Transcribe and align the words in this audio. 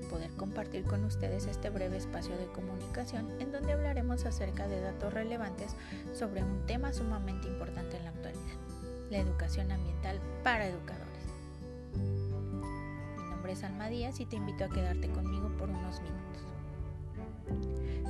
poder 0.00 0.30
compartir 0.32 0.84
con 0.84 1.04
ustedes 1.04 1.46
este 1.46 1.70
breve 1.70 1.96
espacio 1.96 2.36
de 2.36 2.46
comunicación 2.46 3.30
en 3.40 3.52
donde 3.52 3.72
hablaremos 3.72 4.24
acerca 4.24 4.66
de 4.68 4.80
datos 4.80 5.12
relevantes 5.12 5.74
sobre 6.12 6.42
un 6.42 6.66
tema 6.66 6.92
sumamente 6.92 7.48
importante 7.48 7.96
en 7.96 8.04
la 8.04 8.10
actualidad, 8.10 8.42
la 9.10 9.18
educación 9.18 9.70
ambiental 9.72 10.20
para 10.42 10.66
educadores. 10.66 11.04
Mi 13.16 13.30
nombre 13.30 13.52
es 13.52 13.64
Alma 13.64 13.88
Díaz 13.88 14.20
y 14.20 14.26
te 14.26 14.36
invito 14.36 14.64
a 14.64 14.70
quedarte 14.70 15.08
conmigo 15.10 15.48
por 15.56 15.68
unos 15.68 16.00
minutos. 16.00 16.42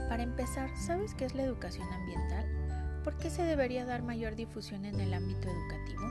Para 0.09 0.23
empezar, 0.23 0.71
¿sabes 0.77 1.15
qué 1.15 1.25
es 1.25 1.35
la 1.35 1.43
educación 1.43 1.89
ambiental? 1.93 2.47
¿Por 3.03 3.17
qué 3.17 3.31
se 3.31 3.43
debería 3.43 3.85
dar 3.85 4.03
mayor 4.03 4.37
difusión 4.37 4.85
en 4.85 5.01
el 5.01 5.13
ámbito 5.13 5.49
educativo? 5.49 6.03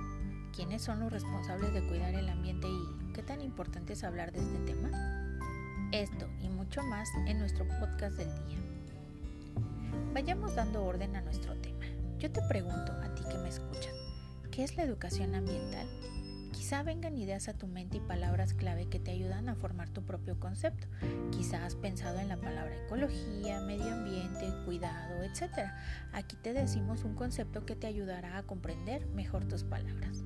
¿Quiénes 0.56 0.82
son 0.84 1.00
los 1.00 1.12
responsables 1.12 1.74
de 1.74 1.88
cuidar 1.88 2.14
el 2.14 2.30
ambiente 2.30 2.68
y 2.68 3.04
¿Qué 3.14 3.22
tan 3.22 3.42
importante 3.42 3.94
es 3.94 4.04
hablar 4.04 4.32
de 4.32 4.40
este 4.40 4.58
tema? 4.74 5.33
Esto 5.94 6.28
y 6.42 6.50
mucho 6.50 6.82
más 6.82 7.08
en 7.28 7.38
nuestro 7.38 7.68
podcast 7.80 8.18
del 8.18 8.28
día. 8.48 8.58
Vayamos 10.12 10.56
dando 10.56 10.84
orden 10.84 11.16
a 11.16 11.22
nuestro 11.22 11.54
tema. 11.62 11.86
Yo 12.18 12.32
te 12.32 12.42
pregunto, 12.50 12.92
a 12.94 13.14
ti 13.14 13.22
que 13.30 13.38
me 13.38 13.50
escuchas, 13.50 13.94
¿qué 14.50 14.64
es 14.64 14.76
la 14.76 14.82
educación 14.82 15.36
ambiental? 15.36 15.88
Quizá 16.52 16.82
vengan 16.82 17.16
ideas 17.16 17.48
a 17.48 17.54
tu 17.54 17.68
mente 17.68 17.98
y 17.98 18.00
palabras 18.00 18.56
clave 18.56 18.90
que 18.90 18.98
te 18.98 19.12
ayudan 19.12 19.50
a 19.50 19.56
formar 19.56 19.88
tu 19.90 20.02
propio 20.02 20.40
concepto. 20.40 20.88
Quizá 21.30 21.64
has 21.64 21.76
pensado 21.76 22.18
en 22.20 22.30
la 22.30 22.38
palabra 22.38 22.76
ecología, 22.88 23.62
medio 23.62 23.94
ambiente, 23.94 24.52
cuidado, 24.66 25.22
etc. 25.22 25.70
Aquí 26.12 26.36
te 26.38 26.54
decimos 26.54 27.04
un 27.04 27.14
concepto 27.14 27.68
que 27.68 27.76
te 27.76 27.86
ayudará 27.86 28.40
a 28.40 28.44
comprender 28.48 29.06
mejor 29.10 29.48
tus 29.48 29.64
palabras 29.64 30.24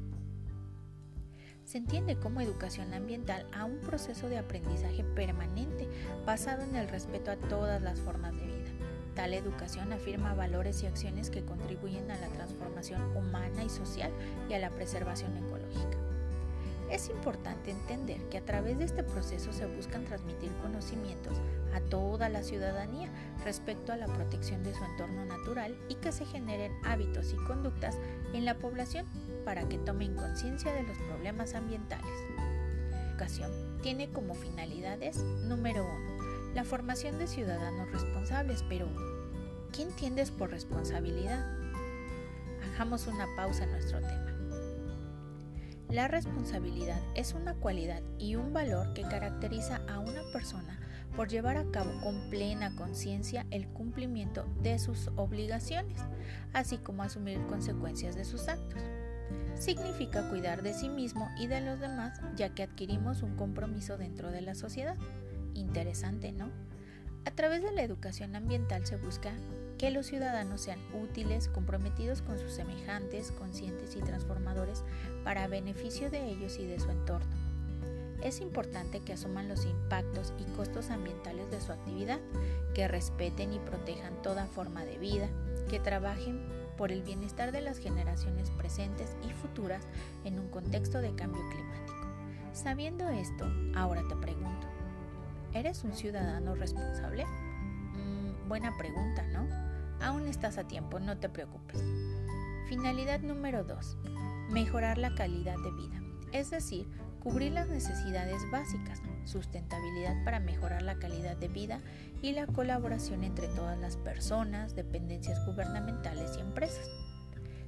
se 1.68 1.80
entiende 1.80 2.16
como 2.16 2.40
educación 2.40 2.94
ambiental 2.94 3.46
a 3.52 3.66
un 3.66 3.80
proceso 3.80 4.30
de 4.30 4.38
aprendizaje 4.38 5.04
permanente 5.04 5.86
basado 6.26 6.64
en 6.64 6.78
el 6.78 6.88
respeto 6.88 7.30
a 7.30 7.36
todas 7.36 7.82
las 7.82 8.00
formas 8.00 8.34
de 8.38 8.46
vida. 8.46 8.72
Tal 9.16 9.34
educación 9.34 9.92
afirma 9.92 10.34
valores 10.34 10.82
y 10.84 10.86
acciones 10.86 11.30
que 11.30 11.44
contribuyen 11.44 12.10
a 12.10 12.18
la 12.18 12.30
transformación 12.30 13.02
humana 13.18 13.66
y 13.66 13.70
social 13.70 14.14
y 14.50 14.54
a 14.54 14.60
la 14.60 14.70
preservación 14.70 15.36
ecológica. 15.36 16.06
Es 16.89 17.09
importante 17.09 17.71
entender 17.71 18.21
que 18.30 18.38
a 18.38 18.45
través 18.45 18.77
de 18.77 18.85
este 18.85 19.03
proceso 19.03 19.52
se 19.52 19.66
buscan 19.66 20.05
transmitir 20.05 20.52
conocimientos 20.61 21.38
a 21.73 21.81
toda 21.81 22.30
la 22.30 22.43
ciudadanía 22.43 23.09
respecto 23.43 23.91
a 23.91 23.97
la 23.97 24.07
protección 24.07 24.63
de 24.63 24.73
su 24.73 24.83
entorno 24.83 25.25
natural 25.25 25.77
y 25.89 25.95
que 25.95 26.11
se 26.11 26.25
generen 26.25 26.73
hábitos 26.85 27.33
y 27.33 27.45
conductas 27.45 27.97
en 28.33 28.45
la 28.45 28.55
población 28.55 29.05
para 29.43 29.67
que 29.67 29.77
tomen 29.77 30.15
conciencia 30.15 30.73
de 30.73 30.83
los 30.83 30.97
problemas 30.97 31.55
ambientales. 31.55 32.11
La 32.91 33.09
educación 33.09 33.52
tiene 33.81 34.09
como 34.09 34.33
finalidades 34.33 35.17
número 35.17 35.85
1 35.85 36.17
la 36.58 36.63
formación 36.63 37.19
de 37.19 37.27
ciudadanos 37.27 37.91
responsables, 37.91 38.63
pero 38.67 38.88
¿qué 39.71 39.83
entiendes 39.83 40.31
por 40.31 40.49
responsabilidad? 40.49 41.45
Hagamos 42.73 43.05
una 43.05 43.27
pausa 43.35 43.65
en 43.65 43.73
nuestro 43.73 43.99
tema. 43.99 44.27
La 45.89 46.09
responsabilidad 46.09 46.99
es 47.16 47.33
una 47.33 47.53
cualidad 47.53 48.02
y 48.19 48.35
un 48.35 48.52
valor 48.52 48.93
que 48.93 49.03
caracteriza 49.03 49.81
a 49.88 49.99
una 49.99 50.21
persona 50.33 50.77
por 51.16 51.30
llevar 51.30 51.55
a 51.55 51.71
cabo 51.71 51.89
con 52.02 52.30
plena 52.30 52.75
conciencia 52.75 53.45
el 53.52 53.67
cumplimiento 53.69 54.45
de 54.61 54.80
sus 54.80 55.09
obligaciones, 55.15 55.97
así 56.52 56.77
como 56.77 57.03
asumir 57.03 57.39
consecuencias 57.47 58.15
de 58.17 58.25
sus 58.25 58.49
actos. 58.49 58.81
Significa 59.55 60.30
cuidar 60.30 60.61
de 60.61 60.73
sí 60.73 60.89
mismo 60.89 61.30
y 61.39 61.47
de 61.47 61.61
los 61.61 61.80
demás, 61.80 62.19
ya 62.35 62.49
que 62.49 62.63
adquirimos 62.63 63.23
un 63.23 63.37
compromiso 63.37 63.97
dentro 63.97 64.30
de 64.30 64.42
la 64.42 64.55
sociedad. 64.55 64.97
Interesante, 65.53 66.33
¿no? 66.33 66.52
A 67.26 67.31
través 67.31 67.64
de 67.64 67.71
la 67.71 67.83
educación 67.83 68.36
ambiental 68.36 68.86
se 68.86 68.97
busca 68.97 69.31
que 69.77 69.92
los 69.92 70.08
ciudadanos 70.08 70.61
sean 70.61 70.80
útiles, 70.93 71.49
comprometidos 71.49 72.21
con 72.21 72.39
sus 72.39 72.52
semejantes, 72.52 73.32
conscientes 73.32 73.95
y 73.95 73.99
transformadores 73.99 74.83
para 75.23 75.48
beneficio 75.48 76.10
de 76.10 76.26
ellos 76.30 76.58
y 76.58 76.65
de 76.65 76.80
su 76.80 76.89
entorno. 76.89 77.36
Es 78.21 78.42
importante 78.42 79.02
que 79.02 79.14
asuman 79.14 79.48
los 79.48 79.65
impactos 79.65 80.33
y 80.39 80.43
costos 80.55 80.89
ambientales 80.89 81.52
de 81.52 81.61
su 81.61 81.71
actividad, 81.71 82.20
que 82.73 82.88
respeten 82.88 83.54
y 83.54 83.60
protejan 83.60 84.21
toda 84.23 84.48
forma 84.48 84.86
de 84.86 84.98
vida, 84.98 85.30
que 85.70 85.80
trabajen 85.80 86.42
por 86.77 86.92
el 86.92 87.04
bienestar 87.04 87.52
de 87.52 87.61
las 87.61 87.77
generaciones 87.77 88.49
presentes 88.52 89.15
y 89.27 89.32
futuras 89.33 89.88
en 90.23 90.39
un 90.39 90.49
contexto 90.49 90.99
de 90.99 91.14
cambio 91.14 91.42
climático. 91.49 92.08
Sabiendo 92.54 93.08
esto, 93.09 93.45
ahora 93.76 94.02
te 94.09 94.15
pregunto, 94.15 94.67
¿eres 95.54 95.83
un 95.83 95.94
ciudadano 95.94 96.55
responsable? 96.55 97.26
Buena 98.47 98.77
pregunta, 98.77 99.27
¿no? 99.27 99.45
Aún 99.99 100.25
estás 100.25 100.58
a 100.58 100.63
tiempo, 100.63 101.02
no 101.02 101.17
te 101.17 101.27
preocupes. 101.27 101.83
Finalidad 102.69 103.19
número 103.19 103.65
2. 103.65 103.97
Mejorar 104.52 104.97
la 104.97 105.13
calidad 105.15 105.58
de 105.58 105.71
vida, 105.71 106.02
es 106.31 106.49
decir, 106.49 106.87
cubrir 107.19 107.52
las 107.52 107.67
necesidades 107.67 108.41
básicas, 108.49 109.02
sustentabilidad 109.25 110.23
para 110.23 110.39
mejorar 110.39 110.81
la 110.81 110.97
calidad 110.97 111.35
de 111.35 111.49
vida 111.49 111.81
y 112.21 112.31
la 112.31 112.47
colaboración 112.47 113.25
entre 113.25 113.49
todas 113.49 113.77
las 113.77 113.97
personas, 113.97 114.75
dependencias 114.75 115.45
gubernamentales 115.45 116.37
y 116.37 116.39
empresas. 116.39 116.89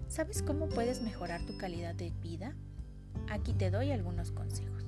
¿Sabes 0.07 0.41
cómo 0.41 0.69
puedes 0.69 1.01
mejorar 1.01 1.45
tu 1.45 1.57
calidad 1.57 1.93
de 1.93 2.11
vida? 2.21 2.55
Aquí 3.29 3.53
te 3.53 3.69
doy 3.69 3.91
algunos 3.91 4.31
consejos. 4.31 4.85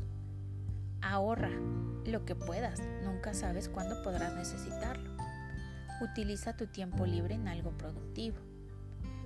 Ahorra 1.02 1.52
lo 2.06 2.23
que 2.23 2.35
puedas, 2.35 2.79
nunca 3.03 3.34
sabes 3.34 3.68
cuándo 3.68 4.02
podrás 4.03 4.34
necesitarlo. 4.35 5.11
Utiliza 6.02 6.58
tu 6.58 6.66
tiempo 6.66 7.06
libre 7.06 7.36
en 7.36 7.48
algo 7.48 7.78
productivo. 7.78 8.38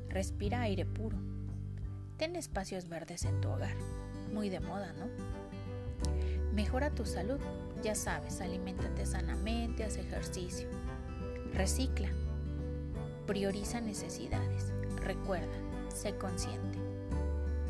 Respira 0.09 0.59
aire 0.61 0.85
puro. 0.85 1.17
Ten 2.17 2.35
espacios 2.35 2.89
verdes 2.89 3.23
en 3.23 3.39
tu 3.39 3.47
hogar. 3.47 3.75
Muy 4.33 4.49
de 4.49 4.59
moda, 4.59 4.91
¿no? 4.91 5.05
Mejora 6.53 6.89
tu 6.89 7.05
salud. 7.05 7.39
Ya 7.81 7.95
sabes, 7.95 8.41
aliméntate 8.41 9.05
sanamente, 9.05 9.85
haz 9.85 9.95
ejercicio. 9.95 10.67
Recicla. 11.53 12.09
Prioriza 13.25 13.79
necesidades. 13.79 14.73
Recuerda, 15.01 15.57
sé 15.93 16.17
consciente. 16.17 16.77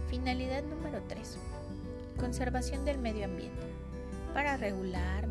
Finalidad 0.08 0.64
número 0.64 1.04
3. 1.08 1.38
Conservación 2.18 2.86
del 2.86 2.98
medio 2.98 3.26
ambiente. 3.26 3.68
Para 4.34 4.58
regular, 4.58 5.28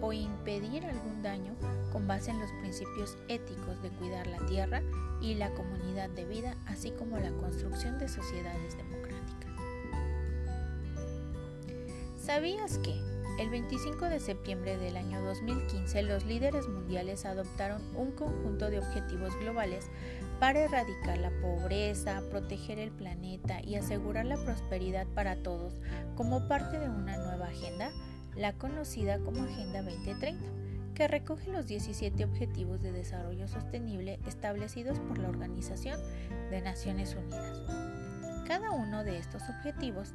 o 0.00 0.12
impedir 0.12 0.84
algún 0.84 1.22
daño 1.22 1.54
con 1.92 2.06
base 2.06 2.30
en 2.30 2.40
los 2.40 2.50
principios 2.60 3.16
éticos 3.28 3.80
de 3.82 3.90
cuidar 3.90 4.26
la 4.26 4.44
tierra 4.46 4.82
y 5.20 5.34
la 5.34 5.50
comunidad 5.54 6.10
de 6.10 6.24
vida, 6.24 6.56
así 6.66 6.90
como 6.90 7.18
la 7.18 7.30
construcción 7.32 7.98
de 7.98 8.08
sociedades 8.08 8.76
democráticas. 8.76 9.52
¿Sabías 12.18 12.78
que 12.78 13.00
el 13.38 13.50
25 13.50 14.04
de 14.06 14.20
septiembre 14.20 14.76
del 14.76 14.96
año 14.96 15.20
2015 15.22 16.02
los 16.02 16.24
líderes 16.24 16.68
mundiales 16.68 17.24
adoptaron 17.24 17.82
un 17.96 18.12
conjunto 18.12 18.70
de 18.70 18.78
objetivos 18.78 19.36
globales 19.40 19.90
para 20.38 20.60
erradicar 20.60 21.18
la 21.18 21.30
pobreza, 21.40 22.22
proteger 22.30 22.78
el 22.78 22.90
planeta 22.90 23.60
y 23.62 23.74
asegurar 23.74 24.26
la 24.26 24.36
prosperidad 24.36 25.06
para 25.14 25.36
todos 25.36 25.74
como 26.16 26.46
parte 26.48 26.78
de 26.78 26.88
una 26.88 27.16
nueva 27.16 27.46
agenda, 27.46 27.90
la 28.36 28.52
conocida 28.52 29.18
como 29.18 29.44
Agenda 29.44 29.82
2030? 29.82 30.64
que 30.94 31.08
recoge 31.08 31.50
los 31.50 31.66
17 31.66 32.24
Objetivos 32.24 32.80
de 32.80 32.92
Desarrollo 32.92 33.48
Sostenible 33.48 34.20
establecidos 34.26 35.00
por 35.00 35.18
la 35.18 35.28
Organización 35.28 36.00
de 36.50 36.60
Naciones 36.62 37.16
Unidas. 37.16 37.62
Cada 38.46 38.70
uno 38.70 39.02
de 39.02 39.18
estos 39.18 39.42
objetivos 39.48 40.14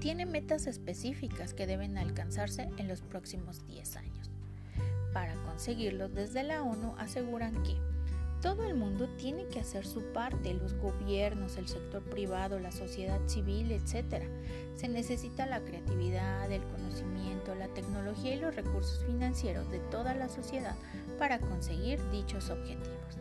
tiene 0.00 0.26
metas 0.26 0.66
específicas 0.66 1.54
que 1.54 1.66
deben 1.66 1.98
alcanzarse 1.98 2.68
en 2.78 2.88
los 2.88 3.02
próximos 3.02 3.64
10 3.66 3.96
años. 3.96 4.30
Para 5.12 5.34
conseguirlos, 5.44 6.14
desde 6.14 6.42
la 6.42 6.62
ONU 6.62 6.94
aseguran 6.98 7.62
que 7.62 7.76
todo 8.40 8.64
el 8.64 8.74
mundo 8.74 9.06
tiene 9.18 9.46
que 9.48 9.60
hacer 9.60 9.86
su 9.86 10.00
parte, 10.12 10.54
los 10.54 10.74
gobiernos, 10.74 11.56
el 11.58 11.68
sector 11.68 12.02
privado, 12.02 12.58
la 12.58 12.72
sociedad 12.72 13.20
civil, 13.26 13.70
etc. 13.70 14.24
Se 14.76 14.88
necesita 14.88 15.44
la 15.44 15.60
creatividad, 15.60 16.50
el 16.50 16.62
conocimiento, 16.62 17.54
la 17.54 17.68
tecnología 17.68 18.34
y 18.34 18.40
los 18.40 18.54
recursos 18.54 19.04
financieros 19.04 19.70
de 19.70 19.80
toda 19.80 20.14
la 20.14 20.28
sociedad 20.28 20.74
para 21.18 21.38
conseguir 21.38 22.00
dichos 22.10 22.48
objetivos. 22.48 23.18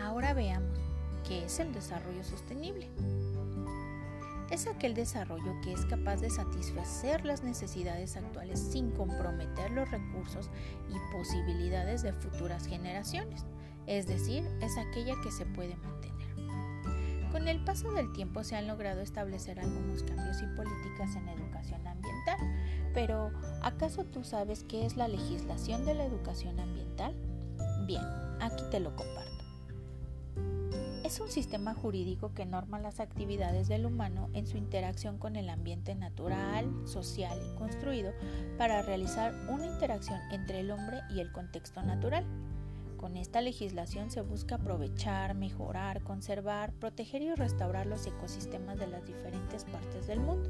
Ahora 0.00 0.34
veamos 0.34 0.78
qué 1.26 1.44
es 1.44 1.60
el 1.60 1.72
desarrollo 1.72 2.24
sostenible. 2.24 2.88
Es 4.50 4.66
aquel 4.66 4.92
desarrollo 4.94 5.54
que 5.62 5.72
es 5.72 5.86
capaz 5.86 6.16
de 6.16 6.28
satisfacer 6.28 7.24
las 7.24 7.42
necesidades 7.42 8.16
actuales 8.16 8.58
sin 8.58 8.90
comprometer 8.90 9.70
los 9.70 9.90
recursos 9.90 10.50
y 10.90 11.16
posibilidades 11.16 12.02
de 12.02 12.12
futuras 12.12 12.66
generaciones 12.66 13.46
es 13.86 14.06
decir, 14.06 14.44
es 14.60 14.76
aquella 14.78 15.14
que 15.22 15.30
se 15.30 15.46
puede 15.46 15.76
mantener. 15.76 16.12
Con 17.32 17.48
el 17.48 17.64
paso 17.64 17.90
del 17.92 18.12
tiempo 18.12 18.44
se 18.44 18.56
han 18.56 18.66
logrado 18.66 19.00
establecer 19.00 19.58
algunos 19.58 20.02
cambios 20.02 20.42
y 20.42 20.46
políticas 20.54 21.16
en 21.16 21.28
educación 21.28 21.86
ambiental, 21.86 22.38
Pero, 22.94 23.30
¿acaso 23.62 24.04
tú 24.04 24.22
sabes 24.22 24.64
qué 24.64 24.84
es 24.84 24.96
la 24.98 25.08
legislación 25.08 25.86
de 25.86 25.94
la 25.94 26.04
educación 26.04 26.60
ambiental? 26.60 27.14
Bien, 27.86 28.04
aquí 28.38 28.62
te 28.70 28.80
lo 28.80 28.94
comparto. 28.94 29.32
Es 31.04 31.20
un 31.20 31.30
sistema 31.30 31.74
jurídico 31.74 32.32
que 32.32 32.46
norma 32.46 32.78
las 32.78 33.00
actividades 33.00 33.66
del 33.66 33.86
humano 33.86 34.28
en 34.34 34.46
su 34.46 34.56
interacción 34.56 35.18
con 35.18 35.36
el 35.36 35.48
ambiente 35.48 35.94
natural, 35.94 36.70
social 36.84 37.38
y 37.44 37.58
construido 37.58 38.12
para 38.56 38.82
realizar 38.82 39.34
una 39.48 39.66
interacción 39.66 40.20
entre 40.30 40.60
el 40.60 40.70
hombre 40.70 41.00
y 41.10 41.20
el 41.20 41.32
contexto 41.32 41.82
natural. 41.82 42.24
Con 43.02 43.16
esta 43.16 43.40
legislación 43.40 44.12
se 44.12 44.20
busca 44.20 44.54
aprovechar, 44.54 45.34
mejorar, 45.34 46.04
conservar, 46.04 46.72
proteger 46.74 47.20
y 47.20 47.34
restaurar 47.34 47.84
los 47.84 48.06
ecosistemas 48.06 48.78
de 48.78 48.86
las 48.86 49.04
diferentes 49.04 49.64
partes 49.64 50.06
del 50.06 50.20
mundo. 50.20 50.48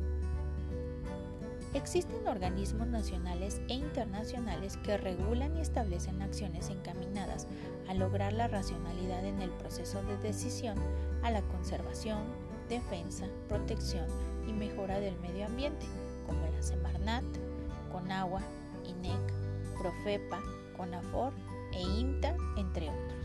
Existen 1.73 2.29
organismos 2.29 2.89
nacionales 2.89 3.63
e 3.71 3.73
internacionales 3.73 4.77
que 4.77 4.99
regulan 4.99 5.57
y 5.57 5.63
establecen 5.63 6.21
acciones 6.21 6.69
encaminadas 6.69 7.47
a 7.89 7.95
lograr 7.95 8.35
la 8.35 8.49
racionalidad 8.49 9.25
en 9.25 9.41
el 9.41 9.51
proceso 9.53 10.03
de 10.03 10.19
decisión 10.19 10.77
a 11.23 11.31
la 11.31 11.41
conservación, 11.41 12.21
defensa, 12.69 13.29
protección 13.49 14.05
y 14.47 14.53
mejora 14.53 15.01
del 15.01 15.19
medio 15.21 15.47
ambiente, 15.47 15.87
como 16.27 16.47
la 16.55 16.63
Semarnat, 16.63 17.25
Conagua, 17.91 18.43
INEC, 18.85 19.33
Profepa, 19.79 20.39
CONAFOR 20.77 21.33
e 21.73 21.81
INTA, 21.81 22.37
entre 22.57 22.91
otros. 22.91 23.23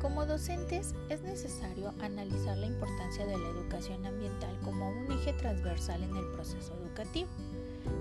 Como 0.00 0.24
docentes 0.24 0.94
es 1.08 1.22
necesario 1.22 1.92
analizar 2.00 2.56
la 2.56 2.66
importancia 2.66 3.26
de 3.26 3.36
la 3.36 3.48
educación 3.48 4.06
ambiental 4.06 4.56
como 4.62 4.88
un 4.88 5.10
eje 5.10 5.32
transversal 5.32 6.02
en 6.02 6.16
el 6.16 6.26
proceso 6.32 6.74
educativo. 6.74 7.28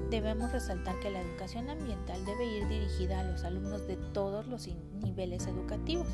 Debemos 0.09 0.51
resaltar 0.51 0.99
que 0.99 1.09
la 1.09 1.21
educación 1.21 1.69
ambiental 1.69 2.23
debe 2.25 2.45
ir 2.45 2.67
dirigida 2.67 3.19
a 3.19 3.23
los 3.23 3.43
alumnos 3.43 3.87
de 3.87 3.97
todos 3.97 4.45
los 4.45 4.67
niveles 5.03 5.47
educativos, 5.47 6.07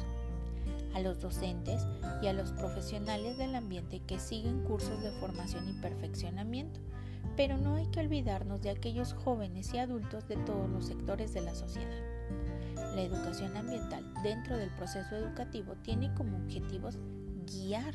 a 0.93 1.01
los 1.01 1.19
docentes 1.19 1.85
y 2.21 2.27
a 2.27 2.33
los 2.33 2.51
profesionales 2.51 3.37
del 3.37 3.55
ambiente 3.55 3.99
que 3.99 4.19
siguen 4.19 4.63
cursos 4.63 5.01
de 5.03 5.11
formación 5.19 5.67
y 5.67 5.73
perfeccionamiento, 5.73 6.79
pero 7.35 7.57
no 7.57 7.75
hay 7.75 7.87
que 7.87 7.99
olvidarnos 7.99 8.61
de 8.61 8.69
aquellos 8.69 9.13
jóvenes 9.13 9.73
y 9.73 9.77
adultos 9.77 10.27
de 10.27 10.37
todos 10.37 10.69
los 10.69 10.85
sectores 10.85 11.33
de 11.33 11.41
la 11.41 11.55
sociedad. 11.55 11.99
La 12.95 13.01
educación 13.01 13.55
ambiental 13.55 14.03
dentro 14.21 14.57
del 14.57 14.69
proceso 14.71 15.15
educativo 15.15 15.75
tiene 15.81 16.13
como 16.13 16.37
objetivos 16.37 16.97
guiar, 17.45 17.93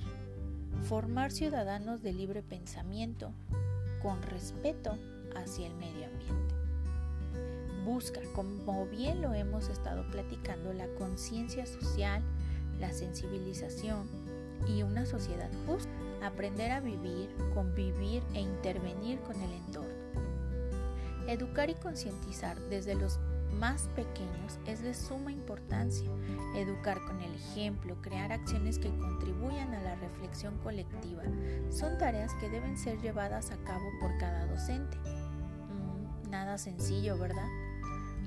formar 0.82 1.32
ciudadanos 1.32 2.02
de 2.02 2.12
libre 2.12 2.42
pensamiento, 2.42 3.32
con 4.02 4.22
respeto 4.22 4.96
hacia 5.36 5.66
el 5.66 5.74
medio 5.74 6.06
ambiente. 6.06 6.54
Busca, 7.84 8.20
como 8.34 8.86
bien 8.86 9.20
lo 9.20 9.34
hemos 9.34 9.68
estado 9.68 10.10
platicando, 10.10 10.72
la 10.72 10.88
conciencia 10.98 11.66
social, 11.66 12.22
la 12.80 12.92
sensibilización 12.92 14.08
y 14.66 14.82
una 14.82 15.06
sociedad 15.06 15.50
justa. 15.66 16.05
Aprender 16.26 16.72
a 16.72 16.80
vivir, 16.80 17.30
convivir 17.54 18.20
e 18.34 18.40
intervenir 18.40 19.20
con 19.20 19.40
el 19.40 19.52
entorno. 19.52 19.94
Educar 21.28 21.70
y 21.70 21.74
concientizar 21.74 22.58
desde 22.68 22.96
los 22.96 23.20
más 23.60 23.88
pequeños 23.94 24.58
es 24.66 24.82
de 24.82 24.92
suma 24.92 25.30
importancia. 25.30 26.10
Educar 26.56 27.00
con 27.06 27.20
el 27.22 27.32
ejemplo, 27.32 27.94
crear 28.02 28.32
acciones 28.32 28.80
que 28.80 28.88
contribuyan 28.98 29.72
a 29.72 29.82
la 29.82 29.94
reflexión 29.94 30.58
colectiva, 30.58 31.22
son 31.70 31.96
tareas 31.96 32.34
que 32.34 32.50
deben 32.50 32.76
ser 32.76 33.00
llevadas 33.00 33.52
a 33.52 33.56
cabo 33.58 33.84
por 34.00 34.18
cada 34.18 34.46
docente. 34.46 34.96
Mm, 34.98 36.28
nada 36.28 36.58
sencillo, 36.58 37.16
¿verdad? 37.18 37.48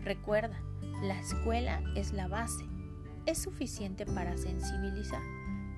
Recuerda, 0.06 0.58
la 1.04 1.20
escuela 1.20 1.82
es 1.98 2.14
la 2.14 2.30
base. 2.30 2.64
Es 3.26 3.40
suficiente 3.40 4.06
para 4.06 4.38
sensibilizar, 4.38 5.22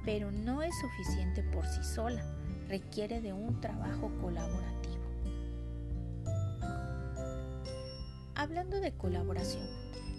pero 0.05 0.31
no 0.31 0.61
es 0.61 0.73
suficiente 0.79 1.43
por 1.43 1.65
sí 1.65 1.83
sola. 1.83 2.23
Requiere 2.67 3.21
de 3.21 3.33
un 3.33 3.59
trabajo 3.59 4.11
colaborativo. 4.21 5.01
Hablando 8.35 8.79
de 8.79 8.93
colaboración, 8.93 9.67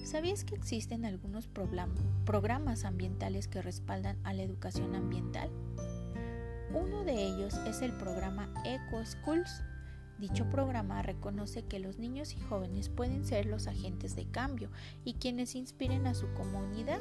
¿sabías 0.04 0.44
que 0.44 0.54
existen 0.54 1.04
algunos 1.04 1.48
programas 1.48 2.84
ambientales 2.84 3.48
que 3.48 3.62
respaldan 3.62 4.18
a 4.24 4.32
la 4.32 4.42
educación 4.42 4.94
ambiental? 4.94 5.50
Uno 6.72 7.04
de 7.04 7.26
ellos 7.26 7.54
es 7.66 7.82
el 7.82 7.92
programa 7.92 8.48
Eco 8.64 9.04
Schools. 9.04 9.62
Dicho 10.18 10.48
programa 10.48 11.02
reconoce 11.02 11.64
que 11.64 11.80
los 11.80 11.98
niños 11.98 12.34
y 12.34 12.40
jóvenes 12.40 12.88
pueden 12.88 13.24
ser 13.24 13.46
los 13.46 13.66
agentes 13.66 14.14
de 14.14 14.26
cambio 14.26 14.70
y 15.04 15.14
quienes 15.14 15.54
inspiren 15.56 16.06
a 16.06 16.14
su 16.14 16.32
comunidad. 16.34 17.00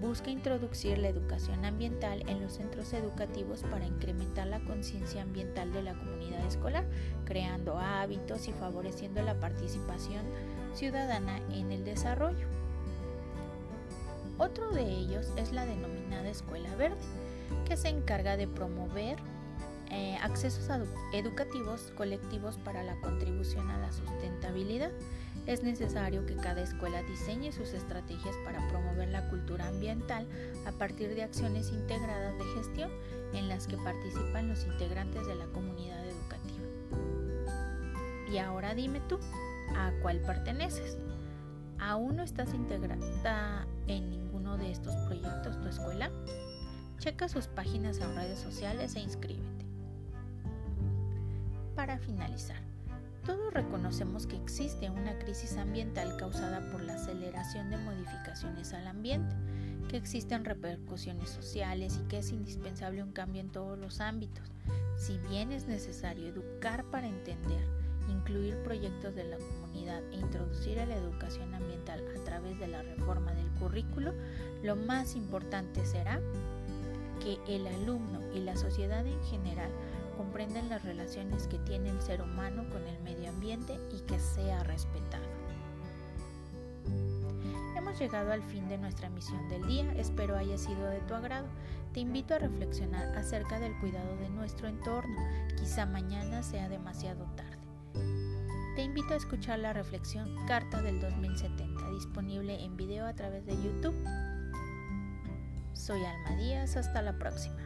Busca 0.00 0.30
introducir 0.30 0.98
la 0.98 1.08
educación 1.08 1.64
ambiental 1.64 2.28
en 2.28 2.42
los 2.42 2.54
centros 2.54 2.92
educativos 2.92 3.62
para 3.62 3.86
incrementar 3.86 4.46
la 4.48 4.60
conciencia 4.60 5.22
ambiental 5.22 5.72
de 5.72 5.82
la 5.82 5.94
comunidad 5.94 6.44
escolar, 6.46 6.84
creando 7.24 7.78
hábitos 7.78 8.48
y 8.48 8.52
favoreciendo 8.52 9.22
la 9.22 9.38
participación 9.38 10.22
ciudadana 10.74 11.38
en 11.52 11.70
el 11.70 11.84
desarrollo. 11.84 12.46
Otro 14.36 14.70
de 14.70 14.82
ellos 14.82 15.32
es 15.36 15.52
la 15.52 15.64
denominada 15.64 16.28
Escuela 16.28 16.74
Verde, 16.74 16.96
que 17.64 17.76
se 17.76 17.88
encarga 17.88 18.36
de 18.36 18.48
promover 18.48 19.16
eh, 19.94 20.18
accesos 20.22 20.68
educativos 21.12 21.92
colectivos 21.96 22.58
para 22.64 22.82
la 22.82 23.00
contribución 23.00 23.70
a 23.70 23.78
la 23.78 23.92
sustentabilidad. 23.92 24.90
Es 25.46 25.62
necesario 25.62 26.26
que 26.26 26.34
cada 26.34 26.62
escuela 26.62 27.04
diseñe 27.04 27.52
sus 27.52 27.72
estrategias 27.74 28.34
para 28.44 28.66
promover 28.70 29.08
la 29.10 29.28
cultura 29.28 29.68
ambiental 29.68 30.26
a 30.66 30.72
partir 30.72 31.14
de 31.14 31.22
acciones 31.22 31.70
integradas 31.70 32.36
de 32.38 32.44
gestión 32.56 32.90
en 33.34 33.48
las 33.48 33.68
que 33.68 33.76
participan 33.76 34.48
los 34.48 34.64
integrantes 34.64 35.26
de 35.28 35.36
la 35.36 35.46
comunidad 35.46 36.04
educativa. 36.04 36.64
Y 38.32 38.38
ahora 38.38 38.74
dime 38.74 39.00
tú, 39.08 39.20
¿a 39.76 39.92
cuál 40.02 40.18
perteneces? 40.22 40.98
¿Aún 41.78 42.16
no 42.16 42.24
estás 42.24 42.52
integrada 42.52 43.66
en 43.86 44.10
ninguno 44.10 44.56
de 44.56 44.72
estos 44.72 44.96
proyectos 45.06 45.60
tu 45.60 45.68
escuela? 45.68 46.10
Checa 46.98 47.28
sus 47.28 47.46
páginas 47.46 47.98
en 47.98 48.16
redes 48.16 48.40
sociales 48.40 48.96
e 48.96 49.00
inscríbete. 49.00 49.63
Para 51.76 51.98
finalizar, 51.98 52.60
todos 53.26 53.52
reconocemos 53.52 54.26
que 54.26 54.36
existe 54.36 54.90
una 54.90 55.18
crisis 55.18 55.56
ambiental 55.56 56.16
causada 56.16 56.60
por 56.70 56.82
la 56.82 56.94
aceleración 56.94 57.68
de 57.68 57.78
modificaciones 57.78 58.72
al 58.72 58.86
ambiente, 58.86 59.34
que 59.88 59.96
existen 59.96 60.44
repercusiones 60.44 61.30
sociales 61.30 61.98
y 62.00 62.06
que 62.06 62.18
es 62.18 62.30
indispensable 62.30 63.02
un 63.02 63.10
cambio 63.10 63.40
en 63.40 63.50
todos 63.50 63.76
los 63.76 64.00
ámbitos. 64.00 64.44
Si 64.96 65.18
bien 65.18 65.50
es 65.50 65.66
necesario 65.66 66.28
educar 66.28 66.84
para 66.84 67.08
entender, 67.08 67.66
incluir 68.08 68.56
proyectos 68.62 69.14
de 69.16 69.24
la 69.24 69.38
comunidad 69.38 70.02
e 70.12 70.16
introducir 70.16 70.78
a 70.78 70.86
la 70.86 70.94
educación 70.94 71.52
ambiental 71.54 72.04
a 72.16 72.24
través 72.24 72.58
de 72.60 72.68
la 72.68 72.82
reforma 72.82 73.32
del 73.32 73.48
currículo, 73.58 74.14
lo 74.62 74.76
más 74.76 75.16
importante 75.16 75.84
será 75.84 76.20
que 77.20 77.38
el 77.48 77.66
alumno 77.66 78.20
y 78.32 78.40
la 78.40 78.56
sociedad 78.56 79.04
en 79.06 79.22
general 79.24 79.70
comprenden 80.16 80.68
las 80.68 80.84
relaciones 80.84 81.46
que 81.46 81.58
tiene 81.58 81.90
el 81.90 82.00
ser 82.00 82.22
humano 82.22 82.64
con 82.70 82.86
el 82.86 82.98
medio 83.02 83.28
ambiente 83.30 83.78
y 83.92 84.00
que 84.00 84.18
sea 84.18 84.62
respetado. 84.64 85.24
Hemos 87.76 87.98
llegado 87.98 88.32
al 88.32 88.42
fin 88.42 88.68
de 88.68 88.78
nuestra 88.78 89.10
misión 89.10 89.48
del 89.48 89.66
día, 89.66 89.92
espero 89.96 90.36
haya 90.36 90.58
sido 90.58 90.88
de 90.88 91.00
tu 91.00 91.14
agrado. 91.14 91.46
Te 91.92 92.00
invito 92.00 92.34
a 92.34 92.38
reflexionar 92.38 93.16
acerca 93.16 93.58
del 93.60 93.78
cuidado 93.78 94.16
de 94.16 94.28
nuestro 94.30 94.68
entorno, 94.68 95.20
quizá 95.56 95.86
mañana 95.86 96.42
sea 96.42 96.68
demasiado 96.68 97.24
tarde. 97.36 97.54
Te 98.74 98.82
invito 98.82 99.14
a 99.14 99.16
escuchar 99.16 99.60
la 99.60 99.72
reflexión 99.72 100.34
Carta 100.46 100.82
del 100.82 101.00
2070, 101.00 101.90
disponible 101.90 102.64
en 102.64 102.76
video 102.76 103.06
a 103.06 103.14
través 103.14 103.46
de 103.46 103.52
YouTube. 103.52 103.94
Soy 105.72 106.04
Alma 106.04 106.36
Díaz, 106.36 106.76
hasta 106.76 107.00
la 107.02 107.16
próxima. 107.18 107.63